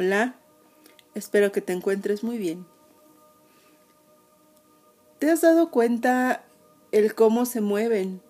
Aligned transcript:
Hola, 0.00 0.36
espero 1.16 1.50
que 1.50 1.60
te 1.60 1.72
encuentres 1.72 2.22
muy 2.22 2.38
bien. 2.38 2.68
¿Te 5.18 5.28
has 5.28 5.40
dado 5.40 5.72
cuenta 5.72 6.44
el 6.92 7.16
cómo 7.16 7.46
se 7.46 7.60
mueven 7.60 8.22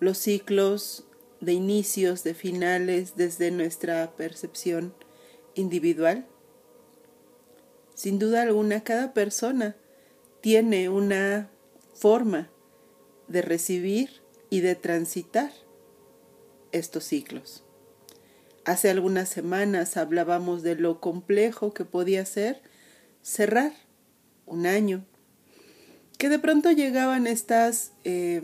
los 0.00 0.18
ciclos 0.18 1.06
de 1.40 1.52
inicios, 1.52 2.24
de 2.24 2.34
finales 2.34 3.14
desde 3.14 3.52
nuestra 3.52 4.16
percepción 4.16 4.94
individual? 5.54 6.26
Sin 7.94 8.18
duda 8.18 8.42
alguna, 8.42 8.82
cada 8.82 9.14
persona 9.14 9.76
tiene 10.40 10.88
una 10.88 11.52
forma 11.94 12.50
de 13.28 13.42
recibir 13.42 14.22
y 14.50 14.58
de 14.58 14.74
transitar 14.74 15.52
estos 16.72 17.04
ciclos. 17.04 17.65
Hace 18.66 18.90
algunas 18.90 19.28
semanas 19.28 19.96
hablábamos 19.96 20.64
de 20.64 20.74
lo 20.74 21.00
complejo 21.00 21.72
que 21.72 21.84
podía 21.84 22.26
ser 22.26 22.62
cerrar 23.22 23.72
un 24.44 24.66
año, 24.66 25.04
que 26.18 26.28
de 26.28 26.40
pronto 26.40 26.72
llegaban 26.72 27.28
estas, 27.28 27.92
eh, 28.02 28.42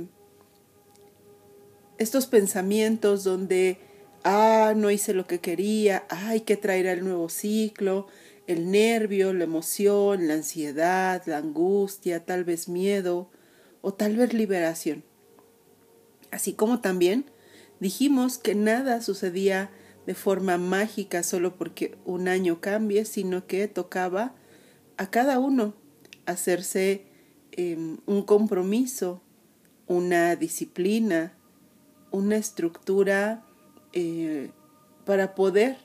estos 1.99 2.27
pensamientos 2.27 3.25
donde, 3.25 3.80
ah, 4.23 4.75
no 4.77 4.93
hice 4.93 5.13
lo 5.13 5.27
que 5.27 5.41
quería, 5.41 6.05
hay 6.09 6.43
que 6.43 6.57
traer 6.57 6.87
el 6.87 7.02
nuevo 7.02 7.29
ciclo, 7.29 8.07
el 8.47 8.71
nervio, 8.71 9.33
la 9.33 9.43
emoción, 9.43 10.29
la 10.29 10.35
ansiedad, 10.35 11.21
la 11.27 11.39
angustia, 11.39 12.25
tal 12.25 12.45
vez 12.45 12.69
miedo 12.69 13.29
o 13.80 13.93
tal 13.93 14.15
vez 14.16 14.35
liberación. 14.35 15.02
Así 16.30 16.52
como 16.52 16.80
también 16.80 17.25
dijimos 17.80 18.39
que 18.39 18.55
nada 18.55 19.02
sucedía 19.02 19.73
de 20.06 20.15
forma 20.15 20.59
mágica 20.59 21.23
solo 21.23 21.56
porque 21.56 21.97
un 22.05 22.29
año 22.29 22.60
cambie, 22.60 23.05
sino 23.05 23.47
que 23.47 23.69
tocaba 23.69 24.34
a 24.97 25.10
cada 25.10 25.38
uno 25.38 25.74
hacerse 26.27 27.07
em, 27.52 27.99
un 28.07 28.23
compromiso, 28.23 29.23
una 29.87 30.37
disciplina, 30.37 31.35
una 32.10 32.37
estructura 32.37 33.45
eh, 33.93 34.51
para 35.04 35.35
poder 35.35 35.79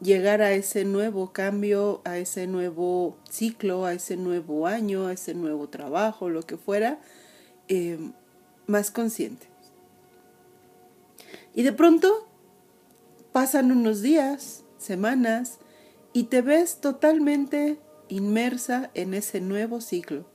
llegar 0.00 0.42
a 0.42 0.52
ese 0.52 0.84
nuevo 0.84 1.32
cambio, 1.32 2.02
a 2.04 2.18
ese 2.18 2.46
nuevo 2.46 3.16
ciclo, 3.30 3.84
a 3.84 3.94
ese 3.94 4.16
nuevo 4.16 4.66
año, 4.66 5.06
a 5.06 5.12
ese 5.12 5.34
nuevo 5.34 5.68
trabajo, 5.68 6.28
lo 6.28 6.42
que 6.42 6.56
fuera, 6.56 7.00
em, 7.68 8.12
más 8.66 8.90
consciente. 8.90 9.46
Y 11.54 11.62
de 11.62 11.72
pronto 11.72 12.31
Pasan 13.32 13.72
unos 13.72 14.02
días, 14.02 14.62
semanas, 14.76 15.58
y 16.12 16.24
te 16.24 16.42
ves 16.42 16.82
totalmente 16.82 17.78
inmersa 18.08 18.90
en 18.92 19.14
ese 19.14 19.40
nuevo 19.40 19.80
ciclo. 19.80 20.26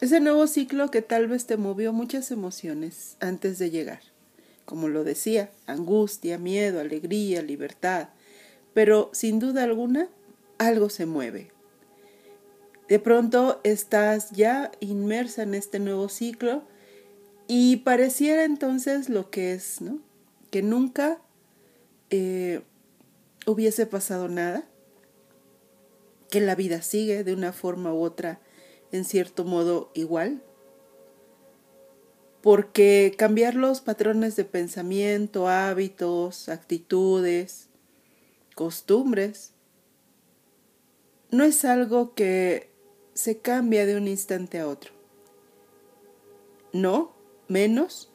Ese 0.00 0.18
nuevo 0.18 0.48
ciclo 0.48 0.90
que 0.90 1.02
tal 1.02 1.28
vez 1.28 1.46
te 1.46 1.56
movió 1.56 1.92
muchas 1.92 2.32
emociones 2.32 3.16
antes 3.20 3.60
de 3.60 3.70
llegar. 3.70 4.00
Como 4.64 4.88
lo 4.88 5.04
decía, 5.04 5.52
angustia, 5.66 6.36
miedo, 6.36 6.80
alegría, 6.80 7.42
libertad. 7.42 8.08
Pero 8.74 9.10
sin 9.12 9.38
duda 9.38 9.62
alguna, 9.62 10.08
algo 10.58 10.90
se 10.90 11.06
mueve. 11.06 11.52
De 12.88 12.98
pronto 12.98 13.60
estás 13.62 14.32
ya 14.32 14.72
inmersa 14.80 15.44
en 15.44 15.54
este 15.54 15.78
nuevo 15.78 16.08
ciclo 16.08 16.64
y 17.46 17.76
pareciera 17.78 18.44
entonces 18.44 19.08
lo 19.08 19.30
que 19.30 19.52
es, 19.52 19.80
¿no? 19.80 20.00
Que 20.50 20.62
nunca 20.62 21.20
eh, 22.10 22.62
hubiese 23.46 23.86
pasado 23.86 24.28
nada, 24.28 24.68
que 26.30 26.40
la 26.40 26.54
vida 26.54 26.82
sigue 26.82 27.24
de 27.24 27.32
una 27.32 27.52
forma 27.52 27.92
u 27.92 28.02
otra, 28.02 28.40
en 28.92 29.04
cierto 29.04 29.44
modo 29.44 29.90
igual, 29.94 30.42
porque 32.42 33.14
cambiar 33.16 33.54
los 33.54 33.80
patrones 33.80 34.36
de 34.36 34.44
pensamiento, 34.44 35.48
hábitos, 35.48 36.48
actitudes, 36.48 37.68
costumbres, 38.54 39.52
no 41.30 41.44
es 41.44 41.64
algo 41.64 42.14
que 42.14 42.70
se 43.14 43.38
cambia 43.38 43.84
de 43.86 43.96
un 43.96 44.08
instante 44.08 44.60
a 44.60 44.68
otro. 44.68 44.92
No, 46.72 47.12
menos 47.48 48.10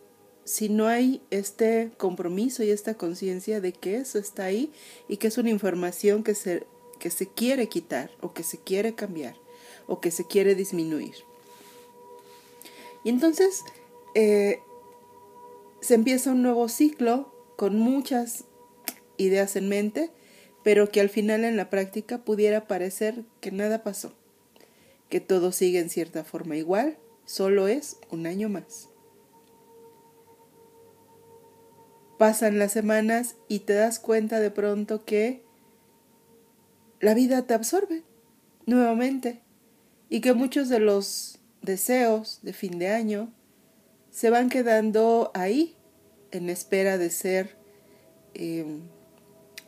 si 0.46 0.70
no 0.70 0.88
hay 0.88 1.22
este 1.30 1.92
compromiso 1.98 2.64
y 2.64 2.72
esta 2.72 2.96
conciencia 2.96 3.62
de 3.62 3.74
que 3.74 3.98
eso 3.98 4.20
está 4.20 4.46
ahí 4.46 4.72
y 5.08 5.18
que 5.18 5.28
es 5.28 5.38
una 5.38 5.50
información 5.50 6.24
que 6.24 6.36
se, 6.36 6.66
que 7.00 7.10
se 7.10 7.28
quiere 7.28 7.70
quitar 7.70 8.12
o 8.22 8.34
que 8.34 8.44
se 8.44 8.58
quiere 8.60 8.96
cambiar 8.96 9.36
o 9.88 10.02
que 10.02 10.12
se 10.12 10.26
quiere 10.26 10.56
disminuir. 10.56 11.16
Y 13.04 13.10
entonces 13.10 13.64
eh, 14.16 14.60
se 15.82 15.96
empieza 15.96 16.32
un 16.32 16.42
nuevo 16.42 16.70
ciclo 16.70 17.34
con 17.58 17.78
muchas 17.78 18.46
ideas 19.18 19.56
en 19.56 19.70
mente, 19.70 20.12
pero 20.64 20.90
que 20.90 21.02
al 21.02 21.10
final 21.10 21.44
en 21.44 21.58
la 21.58 21.70
práctica 21.70 22.24
pudiera 22.24 22.68
parecer 22.68 23.24
que 23.42 23.52
nada 23.52 23.84
pasó, 23.84 24.14
que 25.10 25.20
todo 25.20 25.52
sigue 25.52 25.80
en 25.80 25.90
cierta 25.90 26.24
forma 26.24 26.56
igual, 26.56 26.98
solo 27.26 27.68
es 27.68 27.98
un 28.10 28.26
año 28.26 28.50
más. 28.50 28.93
Pasan 32.18 32.60
las 32.60 32.72
semanas 32.72 33.36
y 33.48 33.60
te 33.60 33.74
das 33.74 34.00
cuenta 34.00 34.40
de 34.40 34.52
pronto 34.52 35.04
que 35.04 35.44
la 37.00 37.14
vida 37.14 37.46
te 37.46 37.54
absorbe 37.54 38.04
nuevamente 38.66 39.42
y 40.10 40.22
que 40.22 40.34
muchos 40.34 40.70
de 40.70 40.80
los 40.80 41.40
deseos 41.62 42.40
de 42.44 42.54
fin 42.54 42.80
de 42.80 42.90
año 42.90 43.34
se 44.12 44.30
van 44.30 44.50
quedando 44.50 45.32
ahí 45.34 45.76
en 46.32 46.50
espera 46.50 46.98
de 46.98 47.10
ser 47.10 47.58
em, 48.34 48.82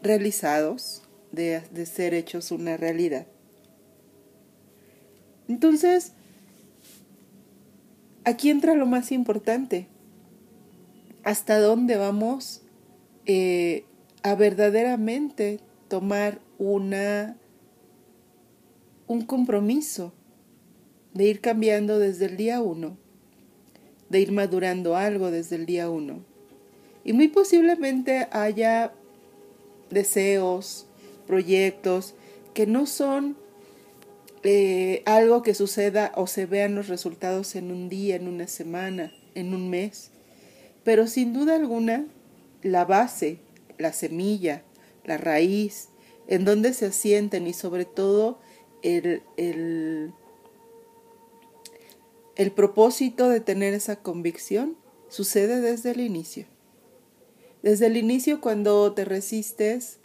realizados, 0.01 1.01
de, 1.31 1.61
de 1.71 1.85
ser 1.85 2.13
hechos 2.13 2.51
una 2.51 2.77
realidad. 2.77 3.25
Entonces, 5.47 6.13
aquí 8.23 8.49
entra 8.49 8.75
lo 8.75 8.85
más 8.85 9.11
importante 9.11 9.87
hasta 11.25 11.59
dónde 11.59 11.97
vamos 11.97 12.61
eh, 13.25 13.83
a 14.23 14.35
verdaderamente 14.35 15.59
tomar 15.89 16.39
una 16.59 17.35
un 19.07 19.23
compromiso 19.23 20.13
de 21.13 21.25
ir 21.25 21.41
cambiando 21.41 21.99
desde 21.99 22.25
el 22.25 22.37
día 22.37 22.61
uno, 22.61 22.97
de 24.09 24.19
ir 24.19 24.31
madurando 24.31 24.95
algo 24.95 25.31
desde 25.31 25.55
el 25.55 25.65
día 25.65 25.89
uno. 25.89 26.23
Y 27.03 27.13
muy 27.13 27.27
posiblemente 27.27 28.27
haya 28.31 28.93
deseos, 29.89 30.87
proyectos 31.27 32.13
que 32.53 32.67
no 32.67 32.85
son 32.85 33.35
eh, 34.43 35.01
algo 35.05 35.41
que 35.41 35.55
suceda 35.55 36.11
o 36.15 36.27
se 36.27 36.45
vean 36.45 36.75
los 36.75 36.87
resultados 36.87 37.55
en 37.55 37.71
un 37.71 37.89
día, 37.89 38.15
en 38.15 38.27
una 38.27 38.47
semana, 38.47 39.11
en 39.33 39.53
un 39.53 39.69
mes, 39.69 40.11
pero 40.85 41.07
sin 41.07 41.33
duda 41.33 41.55
alguna, 41.55 42.05
la 42.61 42.85
base, 42.85 43.39
la 43.77 43.91
semilla, 43.91 44.63
la 45.03 45.17
raíz, 45.17 45.89
en 46.27 46.45
donde 46.45 46.73
se 46.73 46.85
asienten 46.85 47.47
y 47.47 47.53
sobre 47.53 47.85
todo 47.85 48.39
el, 48.83 49.23
el, 49.35 50.13
el 52.35 52.51
propósito 52.51 53.27
de 53.29 53.41
tener 53.41 53.73
esa 53.73 53.97
convicción 53.97 54.77
sucede 55.09 55.59
desde 55.59 55.91
el 55.91 56.01
inicio. 56.01 56.45
Desde 57.63 57.87
el 57.87 57.97
inicio 57.97 58.39
cuando 58.39 58.93
te 58.93 59.05
resistes 59.05 59.99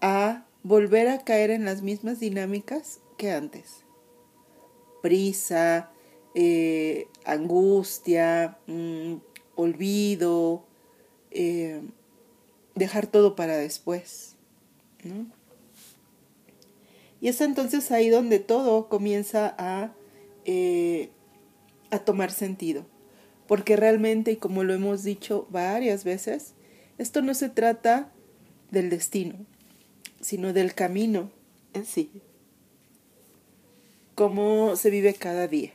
a 0.00 0.46
volver 0.62 1.08
a 1.08 1.18
caer 1.18 1.50
en 1.50 1.66
las 1.66 1.82
mismas 1.82 2.18
dinámicas 2.18 3.00
que 3.18 3.30
antes. 3.30 3.84
Prisa, 5.02 5.92
eh, 6.34 7.08
angustia, 7.24 8.58
mm, 8.66 9.16
olvido, 9.58 10.64
eh, 11.32 11.82
dejar 12.76 13.08
todo 13.08 13.34
para 13.34 13.56
después. 13.56 14.36
Y 17.20 17.28
es 17.28 17.40
entonces 17.40 17.90
ahí 17.90 18.08
donde 18.08 18.38
todo 18.38 18.88
comienza 18.88 19.54
a, 19.58 19.92
eh, 20.44 21.10
a 21.90 21.98
tomar 21.98 22.30
sentido. 22.30 22.86
Porque 23.48 23.74
realmente, 23.76 24.32
y 24.32 24.36
como 24.36 24.62
lo 24.62 24.74
hemos 24.74 25.02
dicho 25.02 25.48
varias 25.50 26.04
veces, 26.04 26.54
esto 26.96 27.20
no 27.20 27.34
se 27.34 27.48
trata 27.48 28.12
del 28.70 28.90
destino, 28.90 29.34
sino 30.20 30.52
del 30.52 30.74
camino 30.74 31.30
en 31.74 31.84
sí. 31.84 32.10
Cómo 34.14 34.76
se 34.76 34.90
vive 34.90 35.14
cada 35.14 35.48
día. 35.48 35.72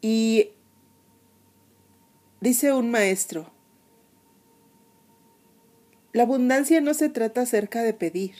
Y 0.00 0.50
Dice 2.44 2.74
un 2.74 2.90
maestro, 2.90 3.50
la 6.12 6.24
abundancia 6.24 6.82
no 6.82 6.92
se 6.92 7.08
trata 7.08 7.40
acerca 7.40 7.82
de 7.82 7.94
pedir, 7.94 8.34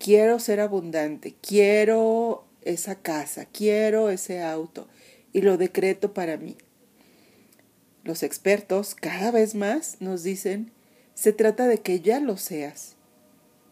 quiero 0.00 0.40
ser 0.40 0.58
abundante, 0.58 1.36
quiero 1.40 2.44
esa 2.62 2.96
casa, 2.96 3.44
quiero 3.44 4.10
ese 4.10 4.42
auto 4.42 4.88
y 5.32 5.42
lo 5.42 5.56
decreto 5.58 6.12
para 6.12 6.38
mí. 6.38 6.56
Los 8.02 8.24
expertos 8.24 8.96
cada 8.96 9.30
vez 9.30 9.54
más 9.54 10.00
nos 10.00 10.24
dicen, 10.24 10.72
se 11.14 11.32
trata 11.32 11.68
de 11.68 11.78
que 11.78 12.00
ya 12.00 12.18
lo 12.18 12.36
seas, 12.36 12.96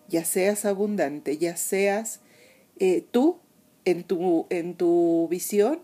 ya 0.07 0.25
seas 0.25 0.65
abundante, 0.65 1.37
ya 1.37 1.57
seas 1.57 2.21
eh, 2.79 3.05
tú 3.11 3.41
en 3.85 4.05
tu, 4.05 4.47
en 4.51 4.77
tu 4.77 5.27
visión, 5.29 5.83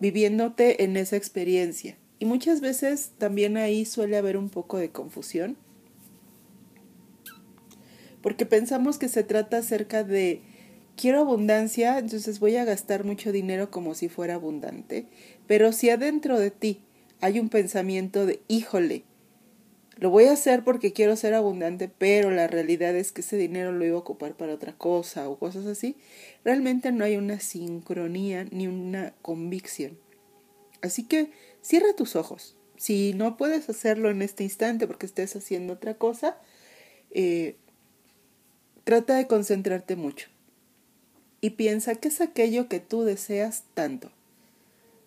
viviéndote 0.00 0.84
en 0.84 0.98
esa 0.98 1.16
experiencia. 1.16 1.96
Y 2.22 2.24
muchas 2.24 2.60
veces 2.60 3.10
también 3.18 3.56
ahí 3.56 3.84
suele 3.84 4.16
haber 4.16 4.36
un 4.36 4.48
poco 4.48 4.78
de 4.78 4.90
confusión, 4.90 5.56
porque 8.20 8.46
pensamos 8.46 8.96
que 8.96 9.08
se 9.08 9.24
trata 9.24 9.56
acerca 9.56 10.04
de 10.04 10.40
quiero 10.96 11.18
abundancia, 11.18 11.98
entonces 11.98 12.38
voy 12.38 12.54
a 12.54 12.64
gastar 12.64 13.02
mucho 13.02 13.32
dinero 13.32 13.72
como 13.72 13.96
si 13.96 14.08
fuera 14.08 14.34
abundante, 14.34 15.06
pero 15.48 15.72
si 15.72 15.90
adentro 15.90 16.38
de 16.38 16.52
ti 16.52 16.80
hay 17.20 17.40
un 17.40 17.48
pensamiento 17.48 18.24
de, 18.24 18.40
híjole, 18.46 19.02
lo 19.96 20.10
voy 20.10 20.26
a 20.26 20.34
hacer 20.34 20.62
porque 20.62 20.92
quiero 20.92 21.16
ser 21.16 21.34
abundante, 21.34 21.88
pero 21.88 22.30
la 22.30 22.46
realidad 22.46 22.94
es 22.94 23.10
que 23.10 23.22
ese 23.22 23.36
dinero 23.36 23.72
lo 23.72 23.84
iba 23.84 23.96
a 23.96 23.98
ocupar 23.98 24.36
para 24.36 24.54
otra 24.54 24.74
cosa 24.78 25.28
o 25.28 25.40
cosas 25.40 25.66
así, 25.66 25.96
realmente 26.44 26.92
no 26.92 27.04
hay 27.04 27.16
una 27.16 27.40
sincronía 27.40 28.44
ni 28.52 28.68
una 28.68 29.12
convicción. 29.22 29.98
Así 30.82 31.04
que 31.04 31.30
cierra 31.62 31.94
tus 31.96 32.16
ojos. 32.16 32.56
Si 32.76 33.14
no 33.14 33.36
puedes 33.36 33.68
hacerlo 33.68 34.10
en 34.10 34.22
este 34.22 34.44
instante 34.44 34.86
porque 34.86 35.06
estés 35.06 35.36
haciendo 35.36 35.74
otra 35.74 35.94
cosa, 35.94 36.36
eh, 37.10 37.56
trata 38.84 39.16
de 39.16 39.26
concentrarte 39.26 39.96
mucho. 39.96 40.28
Y 41.40 41.50
piensa 41.50 41.94
qué 41.94 42.08
es 42.08 42.20
aquello 42.20 42.68
que 42.68 42.80
tú 42.80 43.02
deseas 43.02 43.64
tanto, 43.74 44.10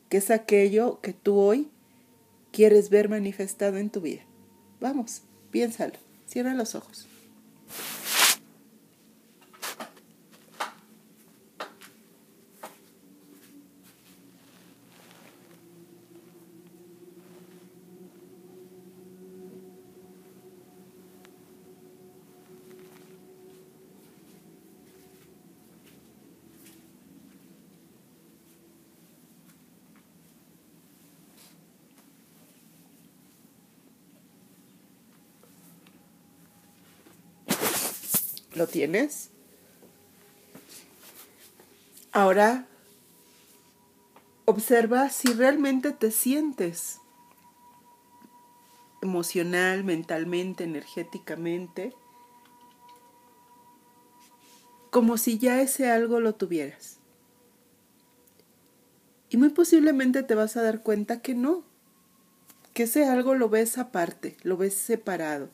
qué 0.09 0.17
es 0.17 0.31
aquello 0.31 0.99
que 1.01 1.13
tú 1.13 1.37
hoy 1.37 1.69
quieres 2.51 2.89
ver 2.89 3.09
manifestado 3.09 3.77
en 3.77 3.89
tu 3.89 4.01
vida. 4.01 4.23
Vamos, 4.79 5.21
piénsalo. 5.51 5.95
Cierra 6.25 6.53
los 6.53 6.75
ojos. 6.75 7.07
¿Lo 38.55 38.67
tienes? 38.67 39.29
Ahora 42.13 42.65
observa 44.45 45.09
si 45.09 45.33
realmente 45.33 45.91
te 45.91 46.11
sientes 46.11 46.99
emocional, 49.01 49.83
mentalmente, 49.83 50.63
energéticamente, 50.63 51.93
como 54.89 55.17
si 55.17 55.37
ya 55.37 55.61
ese 55.61 55.91
algo 55.91 56.21
lo 56.21 56.35
tuvieras. 56.35 56.99
Y 59.29 59.37
muy 59.37 59.49
posiblemente 59.49 60.23
te 60.23 60.35
vas 60.35 60.55
a 60.55 60.61
dar 60.61 60.81
cuenta 60.81 61.21
que 61.21 61.35
no, 61.35 61.63
que 62.73 62.83
ese 62.83 63.05
algo 63.05 63.35
lo 63.35 63.49
ves 63.49 63.77
aparte, 63.77 64.37
lo 64.43 64.55
ves 64.55 64.73
separado, 64.73 65.49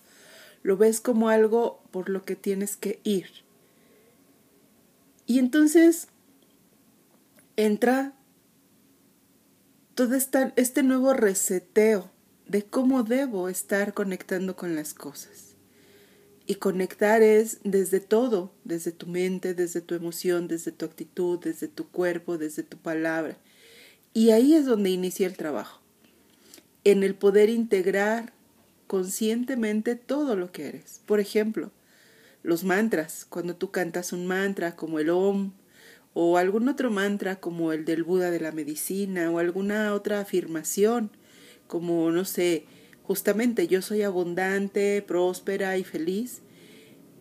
lo 0.64 0.78
ves 0.78 1.02
como 1.02 1.30
algo 1.30 1.82
por 1.92 2.10
lo 2.10 2.24
que 2.24 2.36
tienes 2.36 2.78
que 2.78 3.00
ir. 3.04 3.28
Y 5.26 5.40
entonces 5.40 6.08
entra 7.56 8.14
todo 9.96 10.16
este 10.16 10.84
nuevo 10.84 11.14
reseteo 11.14 12.10
de 12.48 12.64
cómo 12.64 13.04
debo 13.04 13.50
estar 13.50 13.94
conectando 13.94 14.56
con 14.56 14.76
las 14.76 14.94
cosas. 14.94 15.56
Y 16.48 16.56
conectar 16.56 17.22
es 17.22 17.60
desde 17.64 18.00
todo, 18.00 18.52
desde 18.66 18.92
tu 18.92 19.08
mente, 19.08 19.54
desde 19.54 19.80
tu 19.80 19.96
emoción, 19.96 20.48
desde 20.48 20.72
tu 20.72 20.86
actitud, 20.86 21.40
desde 21.40 21.68
tu 21.68 21.88
cuerpo, 21.88 22.38
desde 22.38 22.64
tu 22.64 22.78
palabra. 22.78 23.38
Y 24.14 24.32
ahí 24.32 24.56
es 24.56 24.66
donde 24.66 24.90
inicia 24.90 25.28
el 25.28 25.38
trabajo. 25.38 25.80
En 26.84 27.04
el 27.04 27.16
poder 27.16 27.50
integrar 27.50 28.34
conscientemente 28.92 29.96
todo 29.96 30.36
lo 30.36 30.52
que 30.52 30.68
eres. 30.68 31.00
Por 31.06 31.22
ejemplo, 31.22 31.72
los 32.44 32.66
mantras, 32.66 33.26
cuando 33.30 33.56
tú 33.56 33.72
cantas 33.72 34.12
un 34.12 34.28
mantra 34.28 34.76
como 34.76 35.00
el 35.00 35.10
Om 35.10 35.54
o 36.14 36.38
algún 36.38 36.68
otro 36.68 36.92
mantra 36.92 37.38
como 37.38 37.72
el 37.72 37.86
del 37.86 38.04
Buda 38.04 38.32
de 38.32 38.42
la 38.42 38.52
medicina 38.52 39.32
o 39.32 39.40
alguna 39.40 39.94
otra 39.94 40.20
afirmación 40.20 41.10
como, 41.68 42.12
no 42.12 42.26
sé, 42.26 42.66
justamente 43.04 43.70
yo 43.70 43.82
soy 43.82 44.02
abundante, 44.02 45.02
próspera 45.02 45.78
y 45.78 45.86
feliz, 45.86 46.42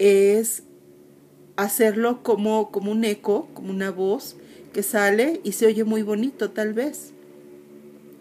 es 0.00 0.64
hacerlo 1.54 2.24
como, 2.24 2.72
como 2.72 2.90
un 2.90 3.04
eco, 3.04 3.48
como 3.54 3.70
una 3.70 3.92
voz 3.92 4.34
que 4.72 4.82
sale 4.82 5.40
y 5.44 5.52
se 5.52 5.66
oye 5.66 5.84
muy 5.84 6.02
bonito 6.02 6.50
tal 6.50 6.72
vez. 6.72 7.12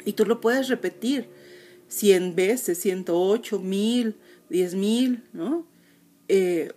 Y 0.05 0.13
tú 0.13 0.27
lo 0.27 0.39
puedes 0.39 0.67
repetir 0.67 1.38
cien 1.89 2.35
veces, 2.35 2.79
ciento 2.79 3.19
ocho, 3.19 3.59
mil, 3.59 4.15
diez 4.49 4.75
mil, 4.75 5.23
¿no? 5.33 5.67
Eh, 6.29 6.71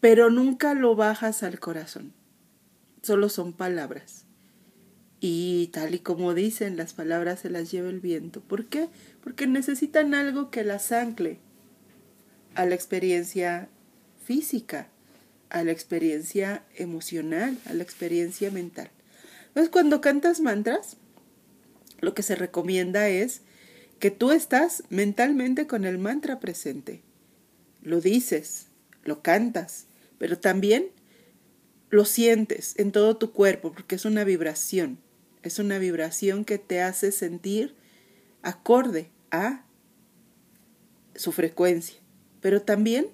pero 0.00 0.30
nunca 0.30 0.74
lo 0.74 0.96
bajas 0.96 1.44
al 1.44 1.60
corazón. 1.60 2.12
Solo 3.02 3.28
son 3.28 3.52
palabras. 3.52 4.24
Y 5.20 5.68
tal 5.72 5.94
y 5.94 5.98
como 6.00 6.34
dicen, 6.34 6.76
las 6.76 6.92
palabras 6.92 7.40
se 7.40 7.50
las 7.50 7.70
lleva 7.70 7.88
el 7.88 8.00
viento. 8.00 8.40
¿Por 8.40 8.66
qué? 8.66 8.88
Porque 9.22 9.46
necesitan 9.46 10.14
algo 10.14 10.50
que 10.50 10.64
las 10.64 10.90
ancle 10.92 11.38
a 12.54 12.66
la 12.66 12.74
experiencia 12.74 13.68
física, 14.24 14.88
a 15.50 15.62
la 15.62 15.72
experiencia 15.72 16.64
emocional, 16.74 17.58
a 17.66 17.74
la 17.74 17.82
experiencia 17.82 18.50
mental. 18.50 18.90
Entonces, 19.48 19.70
cuando 19.70 20.00
cantas 20.00 20.40
mantras, 20.40 20.96
lo 22.00 22.14
que 22.14 22.22
se 22.22 22.34
recomienda 22.34 23.08
es 23.08 23.42
que 23.98 24.10
tú 24.10 24.30
estás 24.30 24.84
mentalmente 24.90 25.66
con 25.66 25.84
el 25.84 25.98
mantra 25.98 26.40
presente. 26.40 27.02
Lo 27.82 28.00
dices, 28.00 28.66
lo 29.04 29.22
cantas, 29.22 29.86
pero 30.18 30.38
también 30.38 30.90
lo 31.90 32.04
sientes 32.04 32.74
en 32.78 32.92
todo 32.92 33.16
tu 33.16 33.32
cuerpo 33.32 33.72
porque 33.72 33.94
es 33.94 34.04
una 34.04 34.24
vibración. 34.24 34.98
Es 35.42 35.58
una 35.58 35.78
vibración 35.78 36.44
que 36.44 36.58
te 36.58 36.82
hace 36.82 37.12
sentir 37.12 37.74
acorde 38.42 39.10
a 39.30 39.64
su 41.14 41.32
frecuencia. 41.32 41.98
Pero 42.40 42.62
también 42.62 43.06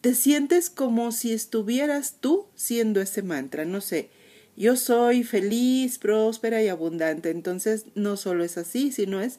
te 0.00 0.14
sientes 0.14 0.68
como 0.68 1.12
si 1.12 1.32
estuvieras 1.32 2.16
tú 2.20 2.48
siendo 2.56 3.00
ese 3.00 3.22
mantra. 3.22 3.64
No 3.64 3.80
sé, 3.80 4.10
yo 4.56 4.76
soy 4.76 5.24
feliz, 5.24 5.98
próspera 5.98 6.62
y 6.62 6.68
abundante. 6.68 7.30
Entonces 7.30 7.86
no 7.94 8.16
solo 8.16 8.44
es 8.44 8.58
así, 8.58 8.92
sino 8.92 9.20
es 9.20 9.38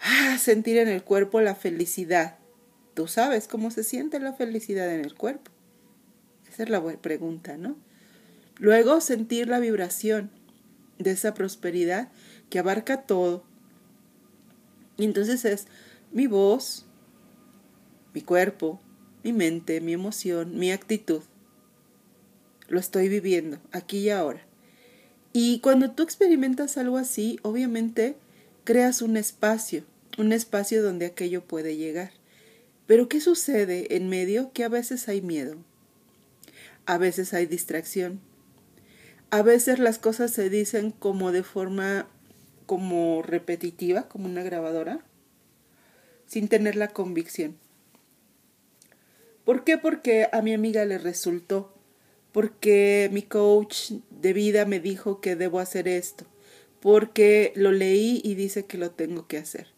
ah, 0.00 0.38
sentir 0.38 0.78
en 0.78 0.88
el 0.88 1.02
cuerpo 1.02 1.40
la 1.40 1.54
felicidad. 1.54 2.38
Tú 2.94 3.06
sabes 3.06 3.46
cómo 3.46 3.70
se 3.70 3.84
siente 3.84 4.18
la 4.20 4.32
felicidad 4.32 4.92
en 4.92 5.04
el 5.04 5.14
cuerpo. 5.14 5.50
Esa 6.50 6.62
es 6.64 6.70
la 6.70 6.82
pregunta, 6.98 7.56
¿no? 7.56 7.76
Luego 8.56 9.00
sentir 9.00 9.48
la 9.48 9.60
vibración 9.60 10.30
de 10.98 11.12
esa 11.12 11.34
prosperidad 11.34 12.08
que 12.50 12.58
abarca 12.58 13.02
todo. 13.02 13.44
Y 14.96 15.04
entonces 15.04 15.44
es 15.44 15.66
mi 16.10 16.26
voz, 16.26 16.86
mi 18.14 18.22
cuerpo, 18.22 18.80
mi 19.22 19.32
mente, 19.32 19.80
mi 19.80 19.92
emoción, 19.92 20.58
mi 20.58 20.72
actitud 20.72 21.22
lo 22.68 22.78
estoy 22.78 23.08
viviendo 23.08 23.58
aquí 23.72 23.98
y 23.98 24.10
ahora. 24.10 24.42
Y 25.32 25.60
cuando 25.60 25.90
tú 25.90 26.02
experimentas 26.02 26.78
algo 26.78 26.96
así, 26.96 27.38
obviamente 27.42 28.16
creas 28.64 29.02
un 29.02 29.16
espacio, 29.16 29.84
un 30.16 30.32
espacio 30.32 30.82
donde 30.82 31.06
aquello 31.06 31.42
puede 31.42 31.76
llegar. 31.76 32.12
Pero 32.86 33.08
¿qué 33.08 33.20
sucede 33.20 33.96
en 33.96 34.08
medio? 34.08 34.52
Que 34.52 34.64
a 34.64 34.68
veces 34.68 35.08
hay 35.08 35.20
miedo, 35.20 35.56
a 36.86 36.98
veces 36.98 37.34
hay 37.34 37.46
distracción, 37.46 38.20
a 39.30 39.42
veces 39.42 39.78
las 39.78 39.98
cosas 39.98 40.30
se 40.30 40.48
dicen 40.48 40.90
como 40.90 41.32
de 41.32 41.42
forma 41.42 42.08
como 42.66 43.22
repetitiva, 43.22 44.08
como 44.08 44.26
una 44.26 44.42
grabadora, 44.42 45.00
sin 46.26 46.48
tener 46.48 46.76
la 46.76 46.88
convicción. 46.88 47.56
¿Por 49.44 49.64
qué? 49.64 49.78
Porque 49.78 50.28
a 50.32 50.42
mi 50.42 50.52
amiga 50.52 50.84
le 50.84 50.98
resultó, 50.98 51.77
porque 52.32 53.08
mi 53.12 53.22
coach 53.22 53.92
de 54.10 54.32
vida 54.32 54.64
me 54.64 54.80
dijo 54.80 55.20
que 55.20 55.36
debo 55.36 55.58
hacer 55.58 55.88
esto, 55.88 56.26
porque 56.80 57.52
lo 57.56 57.72
leí 57.72 58.20
y 58.24 58.34
dice 58.34 58.66
que 58.66 58.78
lo 58.78 58.90
tengo 58.90 59.26
que 59.26 59.38
hacer. 59.38 59.68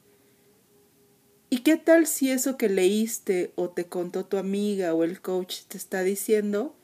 ¿Y 1.49 1.59
qué 1.59 1.77
tal 1.77 2.07
si 2.07 2.31
eso 2.31 2.57
que 2.57 2.69
leíste 2.69 3.53
o 3.57 3.71
te 3.71 3.87
contó 3.87 4.25
tu 4.25 4.37
amiga 4.37 4.95
o 4.95 5.03
el 5.03 5.21
coach 5.21 5.63
te 5.67 5.77
está 5.77 6.03
diciendo 6.03 6.77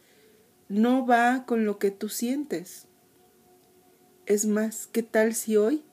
no 0.68 1.06
va 1.06 1.44
con 1.46 1.64
lo 1.64 1.78
que 1.78 1.92
tú 1.92 2.08
sientes? 2.08 2.88
Es 4.26 4.46
más, 4.46 4.88
¿qué 4.88 5.04
tal 5.04 5.34
si 5.36 5.56
hoy 5.56 5.84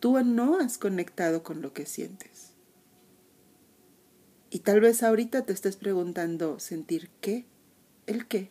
tú 0.00 0.18
no 0.24 0.58
has 0.58 0.78
conectado 0.78 1.42
con 1.42 1.60
lo 1.60 1.74
que 1.74 1.84
sientes? 1.84 2.54
Y 4.48 4.60
tal 4.60 4.80
vez 4.80 5.02
ahorita 5.02 5.44
te 5.44 5.52
estés 5.52 5.76
preguntando, 5.76 6.58
¿sentir 6.60 7.10
qué? 7.20 7.44
¿El 8.06 8.26
qué? 8.26 8.50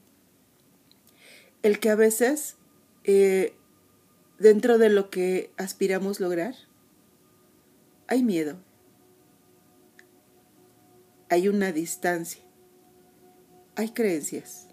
El 1.64 1.80
que 1.80 1.90
a 1.90 1.96
veces, 1.96 2.58
eh, 3.06 3.56
dentro 4.38 4.78
de 4.78 4.90
lo 4.90 5.10
que 5.10 5.52
aspiramos 5.58 6.20
lograr, 6.20 6.56
hay 8.08 8.22
miedo, 8.22 8.58
hay 11.30 11.48
una 11.48 11.72
distancia, 11.72 12.44
hay 13.76 13.90
creencias. 13.90 14.68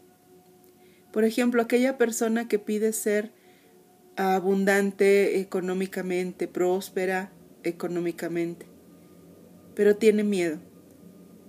Por 1.12 1.24
ejemplo, 1.24 1.62
aquella 1.62 1.96
persona 1.96 2.48
que 2.48 2.58
pide 2.58 2.92
ser 2.92 3.32
abundante 4.16 5.40
económicamente, 5.40 6.48
próspera 6.48 7.32
económicamente, 7.62 8.66
pero 9.74 9.96
tiene 9.96 10.24
miedo. 10.24 10.58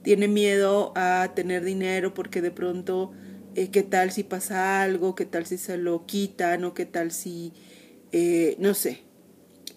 Tiene 0.03 0.27
miedo 0.27 0.93
a 0.95 1.31
tener 1.35 1.63
dinero 1.63 2.13
porque 2.13 2.41
de 2.41 2.51
pronto, 2.51 3.11
eh, 3.55 3.69
¿qué 3.71 3.83
tal 3.83 4.11
si 4.11 4.23
pasa 4.23 4.81
algo? 4.81 5.15
¿Qué 5.15 5.25
tal 5.25 5.45
si 5.45 5.57
se 5.57 5.77
lo 5.77 6.05
quitan? 6.05 6.63
¿O 6.63 6.73
qué 6.73 6.85
tal 6.85 7.11
si, 7.11 7.53
eh, 8.11 8.55
no 8.59 8.73
sé? 8.73 9.01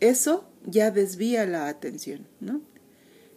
Eso 0.00 0.48
ya 0.66 0.90
desvía 0.90 1.46
la 1.46 1.68
atención, 1.68 2.26
¿no? 2.40 2.60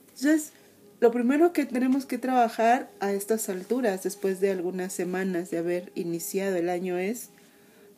Entonces, 0.07 0.53
lo 0.99 1.11
primero 1.11 1.53
que 1.53 1.65
tenemos 1.65 2.05
que 2.05 2.17
trabajar 2.17 2.89
a 2.99 3.13
estas 3.13 3.49
alturas, 3.49 4.03
después 4.03 4.39
de 4.39 4.51
algunas 4.51 4.93
semanas 4.93 5.51
de 5.51 5.59
haber 5.59 5.91
iniciado 5.95 6.55
el 6.55 6.69
año, 6.69 6.97
es 6.97 7.29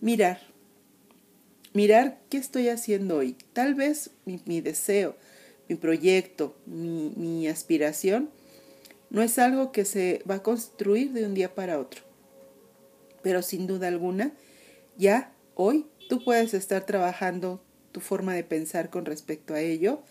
mirar. 0.02 0.42
Mirar 1.74 2.20
qué 2.30 2.38
estoy 2.38 2.70
haciendo 2.70 3.18
hoy. 3.18 3.38
Tal 3.54 3.76
vez 3.76 4.12
mi, 4.26 4.62
deseo, 4.62 5.16
mi 5.70 5.76
proyecto, 5.76 6.58
mi, 6.66 7.14
mi 7.16 7.48
aspiración 7.48 8.30
no 9.10 9.22
es 9.22 9.40
algo 9.40 9.72
que 9.72 9.86
se 9.86 10.22
va 10.30 10.36
a 10.36 10.44
construir 10.44 11.12
de 11.14 11.26
un 11.26 11.34
día 11.34 11.56
para 11.56 11.80
otro. 11.80 12.09
Pero 13.22 13.42
sin 13.42 13.68
duda 13.68 13.88
alguna, 13.88 14.34
ya 14.98 15.34
hoy 15.56 15.88
tú 16.10 16.24
puedes 16.24 16.54
estar 16.54 16.86
trabajando 16.86 17.62
tu 17.92 18.00
forma 18.00 18.34
de 18.34 18.44
pensar 18.44 18.90
con 18.90 19.06
respecto 19.06 19.54
a 19.54 19.62
ello, 19.62 20.02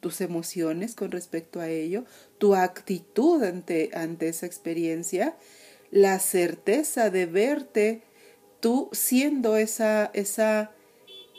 tus 0.00 0.20
emociones 0.20 0.94
con 0.94 1.10
respecto 1.10 1.60
a 1.60 1.68
ello, 1.68 2.04
tu 2.38 2.54
actitud 2.54 3.42
ante, 3.42 3.90
ante 3.94 4.28
esa 4.28 4.46
experiencia, 4.46 5.36
la 5.90 6.18
certeza 6.18 7.10
de 7.10 7.26
verte 7.26 8.02
tú 8.60 8.90
siendo 8.92 9.56
esa, 9.56 10.10
esa, 10.14 10.72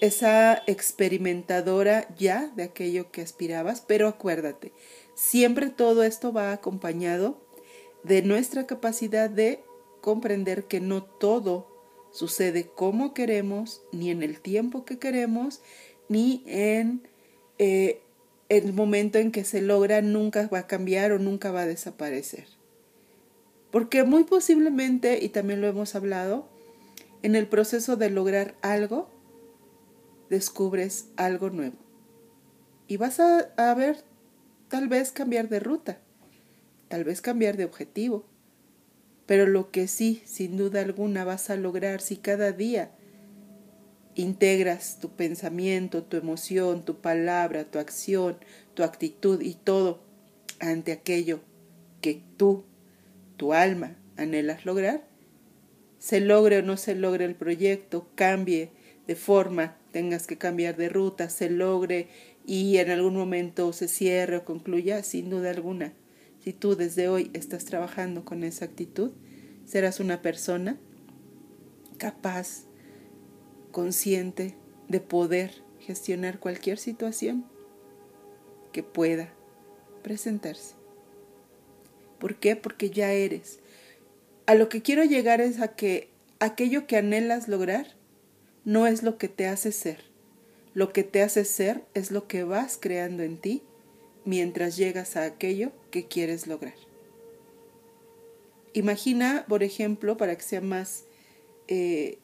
esa 0.02 0.64
experimentadora 0.68 2.08
ya 2.18 2.52
de 2.56 2.64
aquello 2.64 3.12
que 3.12 3.22
aspirabas, 3.22 3.82
pero 3.82 4.08
acuérdate, 4.08 4.74
Siempre 5.20 5.70
todo 5.70 6.04
esto 6.04 6.32
va 6.32 6.54
acompañado 6.54 7.42
de 8.04 8.22
nuestra 8.22 8.66
capacidad 8.66 9.30
de 9.30 9.62
comprender 10.02 10.66
que 10.66 10.80
no 10.80 11.04
todo 11.04 11.68
sucede 12.12 12.68
como 12.68 13.14
queremos, 13.14 13.82
ni 13.92 14.10
en 14.12 14.24
el 14.24 14.42
tiempo 14.42 14.86
que 14.86 14.98
queremos, 14.98 15.62
ni 16.08 16.44
en 16.48 17.08
eh, 17.58 18.02
el 18.50 18.74
momento 18.74 19.20
en 19.20 19.32
que 19.32 19.44
se 19.44 19.62
logra 19.62 20.02
nunca 20.02 20.48
va 20.48 20.60
a 20.60 20.68
cambiar 20.68 21.12
o 21.12 21.20
nunca 21.20 21.52
va 21.52 21.62
a 21.62 21.68
desaparecer. 21.68 22.48
Porque 23.72 24.04
muy 24.04 24.24
posiblemente, 24.24 25.24
y 25.24 25.30
también 25.30 25.62
lo 25.62 25.68
hemos 25.68 25.94
hablado, 25.94 26.48
en 27.22 27.36
el 27.36 27.48
proceso 27.48 27.96
de 27.96 28.10
lograr 28.10 28.56
algo, 28.62 29.10
descubres 30.30 31.10
algo 31.16 31.50
nuevo. 31.50 31.78
Y 32.88 32.98
vas 32.98 33.20
a, 33.20 33.52
a 33.58 33.74
ver 33.76 34.04
Tal 34.70 34.88
vez 34.88 35.12
cambiar 35.12 35.50
de 35.50 35.60
ruta, 35.60 35.98
tal 36.90 37.04
vez 37.04 37.22
cambiar 37.22 37.58
de 37.58 37.66
objetivo. 37.66 38.24
Pero 39.30 39.46
lo 39.46 39.70
que 39.70 39.88
sí, 39.88 40.24
sin 40.26 40.58
duda 40.58 40.82
alguna, 40.82 41.24
vas 41.24 41.52
a 41.52 41.56
lograr 41.56 42.02
si 42.02 42.18
cada 42.18 42.52
día 42.52 42.90
integras 44.16 44.98
tu 45.00 45.12
pensamiento, 45.12 46.02
tu 46.02 46.18
emoción, 46.18 46.84
tu 46.84 46.96
palabra, 46.96 47.66
tu 47.66 47.78
acción, 47.78 48.40
tu 48.74 48.82
actitud 48.82 49.40
y 49.42 49.54
todo 49.54 50.02
ante 50.60 50.92
aquello 50.92 51.42
que 52.02 52.24
tú, 52.38 52.64
tu 53.38 53.54
alma, 53.54 53.98
anhelas 54.18 54.66
lograr, 54.66 55.04
se 56.00 56.22
logre 56.22 56.58
o 56.58 56.62
no 56.64 56.76
se 56.76 56.96
logre 56.96 57.26
el 57.26 57.36
proyecto, 57.36 58.10
cambie 58.16 58.72
de 59.06 59.16
forma, 59.16 59.78
tengas 59.92 60.26
que 60.26 60.40
cambiar 60.40 60.76
de 60.76 60.90
ruta, 60.90 61.30
se 61.30 61.52
logre 61.52 62.08
y 62.48 62.78
en 62.78 62.90
algún 62.90 63.16
momento 63.16 63.74
se 63.74 63.90
cierre 63.90 64.38
o 64.38 64.44
concluya, 64.44 65.04
sin 65.04 65.30
duda 65.30 65.52
alguna, 65.52 65.94
si 66.44 66.54
tú 66.54 66.76
desde 66.76 67.10
hoy 67.10 67.30
estás 67.34 67.66
trabajando 67.66 68.24
con 68.24 68.44
esa 68.44 68.66
actitud, 68.66 69.12
serás 69.66 70.00
una 70.00 70.22
persona 70.22 70.78
capaz, 71.98 72.64
consciente 73.72 74.56
de 74.88 75.00
poder 75.00 75.64
gestionar 75.80 76.40
cualquier 76.40 76.78
situación 76.78 77.46
que 78.72 78.84
pueda 78.84 79.34
presentarse. 80.02 80.76
¿Por 82.20 82.36
qué? 82.36 82.56
Porque 82.56 82.90
ya 82.90 83.12
eres. 83.12 83.60
A 84.46 84.56
lo 84.56 84.70
que 84.70 84.82
quiero 84.82 85.04
llegar 85.04 85.42
es 85.42 85.62
a 85.62 85.76
que 85.76 86.10
aquello 86.40 86.88
que 86.88 86.98
anhelas 86.98 87.48
lograr 87.48 87.96
no 88.66 88.88
es 88.88 89.04
lo 89.04 89.18
que 89.18 89.30
te 89.30 89.48
hace 89.48 89.72
ser, 89.72 90.04
lo 90.74 90.92
que 90.94 91.04
te 91.04 91.22
hace 91.22 91.46
ser 91.46 91.84
es 91.94 92.12
lo 92.12 92.28
que 92.28 92.44
vas 92.44 92.78
creando 92.80 93.24
en 93.24 93.38
ti 93.38 93.64
mientras 94.26 94.78
llegas 94.78 95.16
a 95.16 95.24
aquello 95.24 95.72
que 95.92 96.08
quieres 96.08 96.48
lograr. 96.48 96.76
Imagina, 98.74 99.46
por 99.48 99.64
ejemplo, 99.64 100.18
para 100.18 100.36
que 100.36 100.44
sea 100.44 100.62
más 100.62 101.06
eh, 101.68 102.20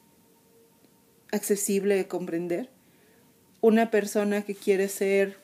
accesible 1.31 1.95
de 1.95 2.07
comprender, 2.07 2.69
una 3.61 3.89
persona 3.89 4.43
que 4.43 4.53
quiere 4.53 4.87
ser 4.89 5.39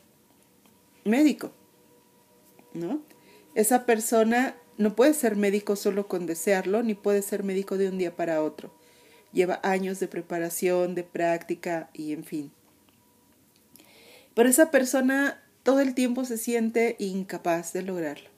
médico, 1.04 1.52
¿no? 2.74 3.02
Esa 3.56 3.86
persona 3.86 4.56
no 4.78 4.96
puede 4.96 5.14
ser 5.14 5.36
médico 5.36 5.76
solo 5.76 6.08
con 6.08 6.26
desearlo, 6.26 6.84
ni 6.84 6.94
puede 6.94 7.22
ser 7.22 7.44
médico 7.44 7.78
de 7.78 7.90
un 7.90 7.98
día 7.98 8.16
para 8.16 8.44
otro. 8.44 8.74
Lleva 9.34 9.60
años 9.64 10.00
de 10.00 10.08
preparación, 10.08 10.96
de 10.96 11.04
práctica 11.04 11.90
y 11.94 12.14
en 12.14 12.24
fin. 12.24 12.52
Pero 14.34 14.50
esa 14.50 14.72
persona 14.72 15.44
todo 15.64 15.80
el 15.80 15.94
tiempo 15.94 16.26
se 16.26 16.38
siente 16.38 16.96
incapaz 17.00 17.74
de 17.74 17.84
lograrlo. 17.84 18.30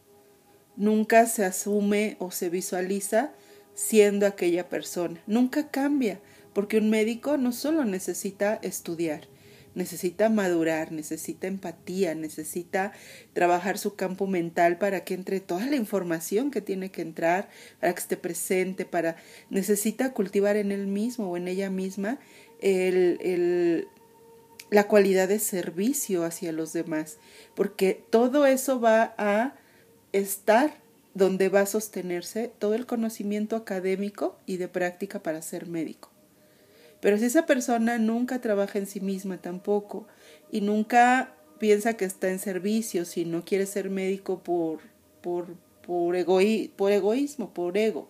Nunca 0.75 1.25
se 1.27 1.45
asume 1.45 2.17
o 2.19 2.31
se 2.31 2.49
visualiza 2.49 3.31
siendo 3.75 4.25
aquella 4.25 4.69
persona. 4.69 5.21
Nunca 5.27 5.69
cambia, 5.69 6.19
porque 6.53 6.77
un 6.77 6.89
médico 6.89 7.37
no 7.37 7.51
solo 7.51 7.85
necesita 7.85 8.59
estudiar, 8.61 9.27
necesita 9.75 10.29
madurar, 10.29 10.91
necesita 10.91 11.47
empatía, 11.47 12.15
necesita 12.15 12.91
trabajar 13.33 13.77
su 13.77 13.95
campo 13.95 14.27
mental 14.27 14.77
para 14.77 15.03
que 15.03 15.13
entre 15.13 15.39
toda 15.39 15.65
la 15.65 15.75
información 15.75 16.51
que 16.51 16.61
tiene 16.61 16.91
que 16.91 17.01
entrar, 17.01 17.49
para 17.79 17.93
que 17.93 17.99
esté 17.99 18.17
presente, 18.17 18.85
para 18.85 19.15
necesita 19.49 20.13
cultivar 20.13 20.57
en 20.57 20.71
él 20.71 20.87
mismo 20.87 21.31
o 21.31 21.37
en 21.37 21.47
ella 21.47 21.69
misma 21.69 22.19
el, 22.61 23.17
el 23.21 23.87
la 24.69 24.87
cualidad 24.87 25.27
de 25.27 25.39
servicio 25.39 26.23
hacia 26.23 26.51
los 26.51 26.73
demás, 26.73 27.17
porque 27.55 28.03
todo 28.09 28.45
eso 28.45 28.79
va 28.79 29.13
a 29.17 29.55
estar 30.11 30.81
donde 31.13 31.49
va 31.49 31.61
a 31.61 31.65
sostenerse 31.65 32.51
todo 32.59 32.73
el 32.73 32.85
conocimiento 32.85 33.55
académico 33.55 34.37
y 34.45 34.57
de 34.57 34.67
práctica 34.67 35.21
para 35.21 35.41
ser 35.41 35.67
médico. 35.67 36.09
Pero 37.01 37.17
si 37.17 37.25
esa 37.25 37.45
persona 37.45 37.97
nunca 37.97 38.39
trabaja 38.41 38.79
en 38.79 38.87
sí 38.87 38.99
misma 38.99 39.37
tampoco 39.37 40.07
y 40.51 40.61
nunca 40.61 41.35
piensa 41.59 41.93
que 41.93 42.05
está 42.05 42.29
en 42.29 42.39
servicio, 42.39 43.05
si 43.05 43.25
no 43.25 43.43
quiere 43.43 43.65
ser 43.65 43.89
médico 43.89 44.41
por, 44.41 44.79
por, 45.21 45.47
por, 45.85 46.15
por 46.75 46.91
egoísmo, 46.91 47.53
por 47.53 47.77
ego, 47.77 48.09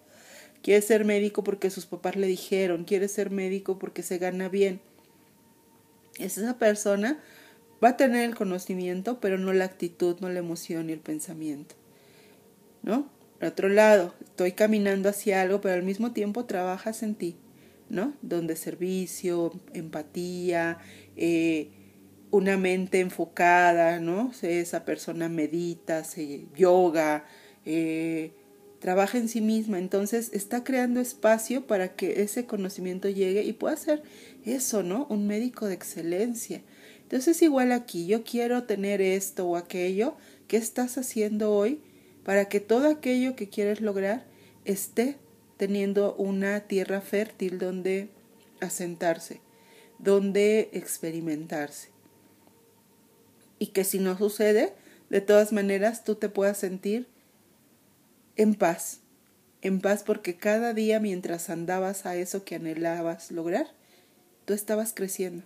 quiere 0.61 0.81
ser 0.81 1.05
médico 1.05 1.43
porque 1.43 1.69
sus 1.69 1.85
papás 1.85 2.15
le 2.15 2.27
dijeron, 2.27 2.85
quiere 2.85 3.07
ser 3.07 3.31
médico 3.31 3.79
porque 3.79 4.03
se 4.03 4.17
gana 4.17 4.47
bien, 4.47 4.79
esa 6.19 6.57
persona 6.57 7.19
va 7.83 7.89
a 7.89 7.97
tener 7.97 8.23
el 8.23 8.35
conocimiento, 8.35 9.19
pero 9.19 9.37
no 9.37 9.53
la 9.53 9.65
actitud, 9.65 10.17
no 10.19 10.29
la 10.29 10.39
emoción 10.39 10.89
y 10.89 10.93
el 10.93 10.99
pensamiento. 10.99 11.75
¿No? 12.81 13.09
Por 13.39 13.49
otro 13.49 13.69
lado, 13.69 14.13
estoy 14.23 14.53
caminando 14.53 15.09
hacia 15.09 15.41
algo, 15.41 15.61
pero 15.61 15.75
al 15.75 15.83
mismo 15.83 16.11
tiempo 16.11 16.45
trabajas 16.45 17.03
en 17.03 17.15
ti, 17.15 17.35
¿no? 17.89 18.13
Donde 18.21 18.55
servicio, 18.55 19.51
empatía, 19.73 20.77
eh, 21.17 21.69
una 22.31 22.57
mente 22.57 22.99
enfocada, 22.99 23.99
¿no? 23.99 24.31
Esa 24.41 24.85
persona 24.85 25.29
medita, 25.29 26.03
se 26.03 26.45
yoga, 26.55 27.25
eh, 27.65 28.31
trabaja 28.83 29.17
en 29.17 29.29
sí 29.29 29.39
misma, 29.39 29.79
entonces 29.79 30.29
está 30.33 30.63
creando 30.63 30.99
espacio 30.99 31.65
para 31.65 31.95
que 31.95 32.21
ese 32.21 32.45
conocimiento 32.45 33.07
llegue 33.07 33.43
y 33.43 33.53
pueda 33.53 33.77
ser 33.77 34.03
eso, 34.45 34.83
¿no? 34.83 35.07
Un 35.09 35.25
médico 35.25 35.67
de 35.67 35.73
excelencia. 35.73 36.61
Entonces 37.01 37.41
igual 37.41 37.71
aquí, 37.71 38.07
yo 38.07 38.23
quiero 38.23 38.65
tener 38.65 39.01
esto 39.01 39.47
o 39.47 39.55
aquello, 39.55 40.15
¿qué 40.47 40.57
estás 40.57 40.97
haciendo 40.97 41.53
hoy? 41.53 41.79
para 42.23 42.45
que 42.45 42.59
todo 42.59 42.89
aquello 42.89 43.35
que 43.35 43.49
quieres 43.49 43.81
lograr 43.81 44.25
esté 44.65 45.17
teniendo 45.57 46.15
una 46.15 46.61
tierra 46.61 47.01
fértil 47.01 47.59
donde 47.59 48.09
asentarse, 48.59 49.41
donde 49.99 50.69
experimentarse. 50.73 51.89
Y 53.59 53.67
que 53.67 53.83
si 53.83 53.99
no 53.99 54.17
sucede, 54.17 54.73
de 55.09 55.21
todas 55.21 55.53
maneras 55.53 56.03
tú 56.03 56.15
te 56.15 56.29
puedas 56.29 56.57
sentir 56.57 57.07
en 58.35 58.55
paz, 58.55 59.01
en 59.61 59.79
paz 59.79 60.03
porque 60.03 60.35
cada 60.35 60.73
día 60.73 60.99
mientras 60.99 61.49
andabas 61.49 62.05
a 62.05 62.15
eso 62.15 62.43
que 62.43 62.55
anhelabas 62.55 63.31
lograr, 63.31 63.67
tú 64.45 64.53
estabas 64.53 64.93
creciendo. 64.93 65.45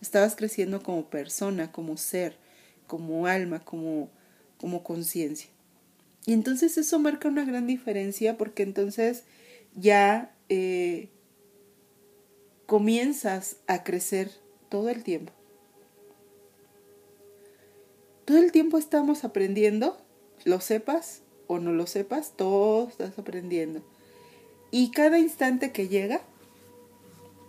Estabas 0.00 0.36
creciendo 0.36 0.82
como 0.82 1.08
persona, 1.08 1.72
como 1.72 1.96
ser, 1.96 2.36
como 2.86 3.26
alma, 3.26 3.64
como, 3.64 4.10
como 4.58 4.82
conciencia. 4.82 5.48
Y 6.26 6.32
entonces 6.32 6.76
eso 6.76 6.98
marca 6.98 7.28
una 7.28 7.44
gran 7.44 7.66
diferencia 7.66 8.36
porque 8.36 8.62
entonces 8.62 9.24
ya 9.74 10.34
eh, 10.48 11.08
comienzas 12.66 13.56
a 13.66 13.84
crecer 13.84 14.30
todo 14.68 14.88
el 14.88 15.02
tiempo. 15.04 15.32
Todo 18.24 18.38
el 18.38 18.52
tiempo 18.52 18.78
estamos 18.78 19.24
aprendiendo, 19.24 19.98
lo 20.44 20.60
sepas 20.60 21.23
o 21.46 21.58
no 21.58 21.72
lo 21.72 21.86
sepas, 21.86 22.32
todo 22.36 22.88
estás 22.88 23.18
aprendiendo. 23.18 23.82
Y 24.70 24.90
cada 24.90 25.18
instante 25.18 25.72
que 25.72 25.88
llega, 25.88 26.20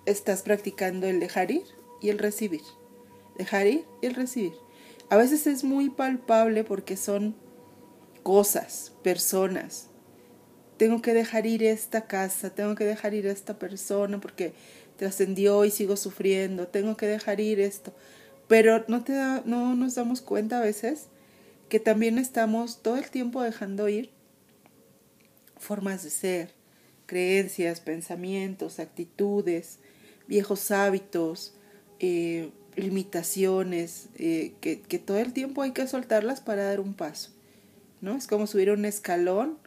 estás 0.06 0.44
practicando 0.44 1.08
el 1.08 1.20
dejar 1.20 1.52
ir 1.52 1.64
y 2.02 2.10
el 2.10 2.20
recibir. 2.20 2.62
Dejar 3.38 3.68
ir 3.68 3.86
y 4.02 4.06
el 4.06 4.16
recibir. 4.16 4.54
A 5.10 5.18
veces 5.18 5.48
es 5.48 5.64
muy 5.64 5.90
palpable 5.90 6.64
porque 6.64 6.98
son 6.98 7.36
cosas, 8.24 8.92
personas. 9.04 9.88
Tengo 10.78 11.02
que 11.02 11.14
dejar 11.14 11.46
ir 11.46 11.64
esta 11.64 12.08
casa, 12.08 12.50
tengo 12.50 12.76
que 12.76 12.86
dejar 12.86 13.14
ir 13.14 13.28
esta 13.28 13.58
persona 13.60 14.20
porque 14.20 14.54
trascendió 14.98 15.66
y 15.66 15.72
sigo 15.72 15.96
sufriendo, 15.96 16.68
tengo 16.68 16.98
que 16.98 17.08
dejar 17.08 17.40
ir 17.40 17.60
esto. 17.60 17.94
Pero 18.48 18.84
no, 18.88 19.04
te 19.04 19.14
no 19.46 19.76
nos 19.76 19.96
damos 19.96 20.22
cuenta 20.22 20.60
a 20.60 20.62
veces 20.62 21.08
que 21.76 21.82
también 21.82 22.18
estamos 22.20 22.82
todo 22.82 22.96
el 22.96 23.12
tiempo 23.12 23.42
dejando 23.42 23.90
ir 23.90 24.10
formas 25.58 26.06
de 26.06 26.10
ser, 26.10 26.54
creencias, 27.06 27.82
pensamientos, 27.82 28.80
actitudes, 28.80 29.80
viejos 30.26 30.72
hábitos, 30.72 31.54
eh, 32.00 32.52
limitaciones, 32.78 34.08
eh, 34.16 34.54
que, 34.62 34.80
que 34.84 35.00
todo 35.00 35.18
el 35.18 35.34
tiempo 35.34 35.64
hay 35.64 35.72
que 35.72 35.86
soltarlas 35.86 36.40
para 36.40 36.64
dar 36.64 36.80
un 36.80 36.94
paso. 36.94 37.32
¿no? 38.00 38.16
Es 38.16 38.26
como 38.26 38.48
subir 38.48 38.72
un 38.72 38.86
escalón, 38.86 39.58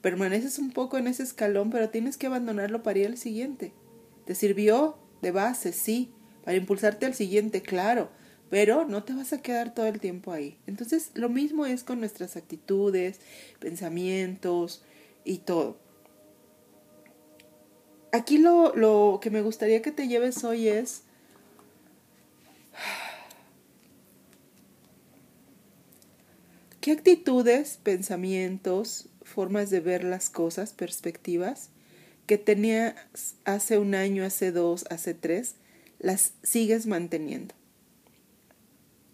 permaneces 0.00 0.58
un 0.58 0.70
poco 0.70 0.96
en 0.96 1.08
ese 1.08 1.24
escalón, 1.24 1.68
pero 1.68 1.90
tienes 1.90 2.16
que 2.16 2.28
abandonarlo 2.28 2.82
para 2.82 3.00
ir 3.00 3.06
al 3.08 3.18
siguiente. 3.18 3.74
¿Te 4.24 4.34
sirvió 4.34 4.96
de 5.20 5.30
base? 5.30 5.74
Sí. 5.74 6.10
Para 6.42 6.56
impulsarte 6.56 7.04
al 7.04 7.12
siguiente, 7.12 7.60
claro, 7.60 8.08
pero 8.54 8.84
no 8.84 9.02
te 9.02 9.12
vas 9.12 9.32
a 9.32 9.42
quedar 9.42 9.74
todo 9.74 9.86
el 9.86 9.98
tiempo 9.98 10.30
ahí. 10.30 10.56
Entonces, 10.68 11.10
lo 11.14 11.28
mismo 11.28 11.66
es 11.66 11.82
con 11.82 11.98
nuestras 11.98 12.36
actitudes, 12.36 13.18
pensamientos 13.58 14.84
y 15.24 15.38
todo. 15.38 15.76
Aquí 18.12 18.38
lo, 18.38 18.72
lo 18.76 19.18
que 19.20 19.30
me 19.30 19.42
gustaría 19.42 19.82
que 19.82 19.90
te 19.90 20.06
lleves 20.06 20.44
hoy 20.44 20.68
es 20.68 21.02
¿Qué 26.80 26.92
actitudes, 26.92 27.80
pensamientos, 27.82 29.08
formas 29.22 29.68
de 29.70 29.80
ver 29.80 30.04
las 30.04 30.30
cosas, 30.30 30.74
perspectivas 30.74 31.70
que 32.28 32.38
tenías 32.38 32.94
hace 33.44 33.78
un 33.78 33.96
año, 33.96 34.24
hace 34.24 34.52
dos, 34.52 34.84
hace 34.90 35.12
tres, 35.12 35.56
las 35.98 36.34
sigues 36.44 36.86
manteniendo? 36.86 37.52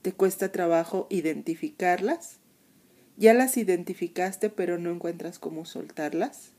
¿Te 0.03 0.13
cuesta 0.13 0.51
trabajo 0.53 1.07
identificarlas? 1.11 2.39
¿Ya 3.17 3.35
las 3.35 3.57
identificaste 3.57 4.51
pero 4.51 4.79
no 4.79 4.91
encuentras 4.91 5.39
cómo 5.39 5.65
soltarlas? 5.65 6.53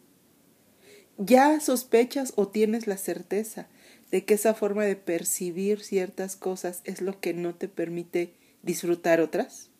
¿Ya 1.17 1.59
sospechas 1.59 2.33
o 2.35 2.47
tienes 2.47 2.87
la 2.87 2.97
certeza 2.97 3.67
de 4.11 4.25
que 4.25 4.35
esa 4.35 4.53
forma 4.53 4.85
de 4.85 4.95
percibir 4.95 5.81
ciertas 5.81 6.35
cosas 6.35 6.81
es 6.83 7.01
lo 7.01 7.19
que 7.19 7.33
no 7.33 7.55
te 7.55 7.67
permite 7.67 8.33
disfrutar 8.63 9.21
otras? 9.21 9.71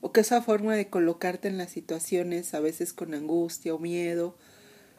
o 0.00 0.12
que 0.12 0.20
esa 0.20 0.42
forma 0.42 0.74
de 0.74 0.88
colocarte 0.88 1.48
en 1.48 1.58
las 1.58 1.70
situaciones, 1.70 2.54
a 2.54 2.60
veces 2.60 2.92
con 2.92 3.14
angustia 3.14 3.74
o 3.74 3.78
miedo 3.78 4.36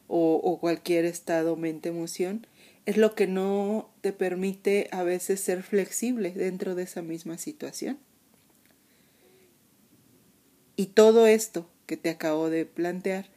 o, 0.07 0.35
o 0.35 0.59
cualquier 0.59 1.05
estado, 1.05 1.55
mente, 1.55 1.89
emoción, 1.89 2.47
es 2.89 2.97
lo 2.97 3.13
que 3.13 3.27
no 3.27 3.93
te 4.01 4.13
permite 4.13 4.89
a 4.91 5.03
veces 5.03 5.39
ser 5.39 5.61
flexible 5.61 6.31
dentro 6.31 6.73
de 6.73 6.81
esa 6.81 7.03
misma 7.03 7.37
situación. 7.37 7.99
Y 10.75 10.87
todo 10.87 11.27
esto 11.27 11.69
que 11.85 11.97
te 11.97 12.09
acabo 12.09 12.49
de 12.49 12.65
plantear, 12.65 13.27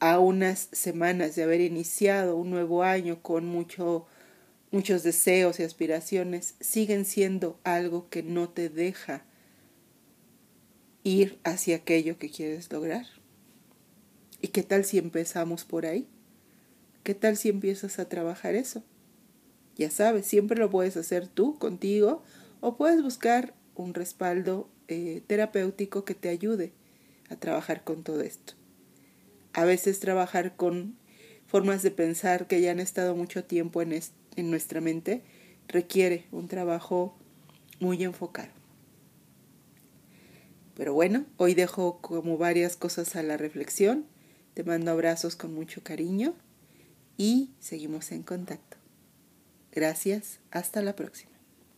a 0.00 0.18
unas 0.18 0.70
semanas 0.72 1.36
de 1.36 1.44
haber 1.44 1.60
iniciado 1.60 2.36
un 2.36 2.50
nuevo 2.50 2.82
año 2.82 3.22
con 3.22 3.46
mucho, 3.46 4.08
muchos 4.72 5.04
deseos 5.04 5.60
y 5.60 5.62
aspiraciones, 5.62 6.56
siguen 6.58 7.04
siendo 7.04 7.60
algo 7.62 8.08
que 8.08 8.24
no 8.24 8.48
te 8.48 8.70
deja 8.70 9.22
ir 11.04 11.38
hacia 11.44 11.76
aquello 11.76 12.18
que 12.18 12.28
quieres 12.28 12.72
lograr. 12.72 13.06
¿Y 14.40 14.48
qué 14.48 14.64
tal 14.64 14.84
si 14.84 14.98
empezamos 14.98 15.64
por 15.64 15.86
ahí? 15.86 16.08
¿Qué 17.04 17.14
tal 17.14 17.36
si 17.36 17.50
empiezas 17.50 17.98
a 17.98 18.08
trabajar 18.08 18.54
eso? 18.54 18.82
Ya 19.76 19.90
sabes, 19.90 20.24
siempre 20.24 20.58
lo 20.58 20.70
puedes 20.70 20.96
hacer 20.96 21.28
tú, 21.28 21.58
contigo, 21.58 22.22
o 22.62 22.78
puedes 22.78 23.02
buscar 23.02 23.52
un 23.74 23.92
respaldo 23.92 24.70
eh, 24.88 25.22
terapéutico 25.26 26.06
que 26.06 26.14
te 26.14 26.30
ayude 26.30 26.72
a 27.28 27.36
trabajar 27.36 27.84
con 27.84 28.04
todo 28.04 28.22
esto. 28.22 28.54
A 29.52 29.66
veces 29.66 30.00
trabajar 30.00 30.56
con 30.56 30.96
formas 31.46 31.82
de 31.82 31.90
pensar 31.90 32.46
que 32.46 32.62
ya 32.62 32.70
han 32.70 32.80
estado 32.80 33.14
mucho 33.14 33.44
tiempo 33.44 33.82
en, 33.82 33.92
en 33.92 34.50
nuestra 34.50 34.80
mente 34.80 35.22
requiere 35.68 36.24
un 36.32 36.48
trabajo 36.48 37.18
muy 37.80 38.02
enfocado. 38.02 38.48
Pero 40.74 40.94
bueno, 40.94 41.26
hoy 41.36 41.52
dejo 41.52 41.98
como 42.00 42.38
varias 42.38 42.76
cosas 42.76 43.14
a 43.14 43.22
la 43.22 43.36
reflexión. 43.36 44.06
Te 44.54 44.64
mando 44.64 44.90
abrazos 44.90 45.36
con 45.36 45.52
mucho 45.52 45.82
cariño 45.82 46.34
y 47.16 47.50
seguimos 47.60 48.12
en 48.12 48.22
contacto. 48.22 48.76
Gracias, 49.72 50.40
hasta 50.50 50.82
la 50.82 50.94
próxima. 50.94 51.33